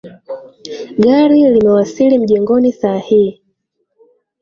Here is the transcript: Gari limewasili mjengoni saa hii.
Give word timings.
Gari 0.99 1.49
limewasili 1.53 2.19
mjengoni 2.19 2.71
saa 2.73 2.97
hii. 2.97 3.41